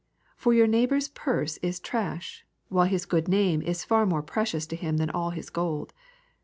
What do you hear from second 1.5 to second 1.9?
is